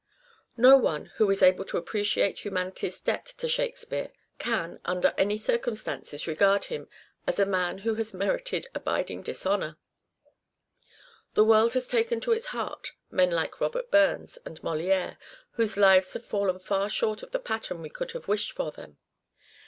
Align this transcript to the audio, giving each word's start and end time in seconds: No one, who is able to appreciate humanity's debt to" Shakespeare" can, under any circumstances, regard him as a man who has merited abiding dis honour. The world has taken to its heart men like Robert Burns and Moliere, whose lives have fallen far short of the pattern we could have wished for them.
No 0.57 0.77
one, 0.77 1.11
who 1.17 1.29
is 1.29 1.43
able 1.43 1.63
to 1.65 1.77
appreciate 1.77 2.43
humanity's 2.43 2.99
debt 2.99 3.23
to" 3.37 3.47
Shakespeare" 3.47 4.09
can, 4.49 4.79
under 4.83 5.13
any 5.15 5.37
circumstances, 5.37 6.25
regard 6.25 6.63
him 6.63 6.89
as 7.27 7.37
a 7.37 7.45
man 7.45 7.77
who 7.85 7.93
has 7.93 8.11
merited 8.11 8.65
abiding 8.73 9.21
dis 9.21 9.45
honour. 9.45 9.77
The 11.35 11.45
world 11.45 11.73
has 11.73 11.87
taken 11.87 12.19
to 12.21 12.31
its 12.31 12.47
heart 12.47 12.93
men 13.11 13.29
like 13.29 13.61
Robert 13.61 13.91
Burns 13.91 14.39
and 14.43 14.57
Moliere, 14.63 15.19
whose 15.51 15.77
lives 15.77 16.13
have 16.13 16.25
fallen 16.25 16.57
far 16.57 16.89
short 16.89 17.21
of 17.21 17.29
the 17.29 17.37
pattern 17.37 17.83
we 17.83 17.89
could 17.91 18.13
have 18.13 18.27
wished 18.27 18.53
for 18.53 18.71
them. 18.71 18.97